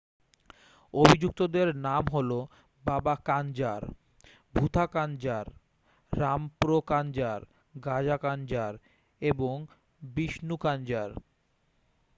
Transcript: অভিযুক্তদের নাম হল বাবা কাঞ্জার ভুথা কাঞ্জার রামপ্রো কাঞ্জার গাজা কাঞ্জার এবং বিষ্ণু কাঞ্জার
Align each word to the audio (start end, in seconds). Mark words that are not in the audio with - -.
অভিযুক্তদের 0.93 1.67
নাম 1.85 2.03
হল 2.13 2.31
বাবা 2.83 3.13
কাঞ্জার 3.25 3.83
ভুথা 4.53 4.85
কাঞ্জার 4.87 5.45
রামপ্রো 6.13 6.77
কাঞ্জার 6.87 7.41
গাজা 7.75 8.17
কাঞ্জার 8.17 8.73
এবং 9.21 9.55
বিষ্ণু 10.01 10.55
কাঞ্জার 10.57 11.09